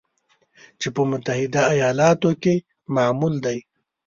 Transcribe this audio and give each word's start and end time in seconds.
چې 0.79 0.87
په 0.95 1.01
متحده 1.11 1.61
ایالاتو 1.73 2.31
کې 2.41 2.55
معمول 2.95 3.33
دی 3.45 3.59